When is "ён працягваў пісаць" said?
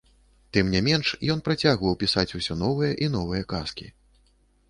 1.33-2.35